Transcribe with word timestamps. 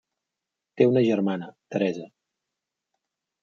Té 0.81 0.87
una 0.93 1.03
germana, 1.09 1.51
Teresa. 1.77 2.11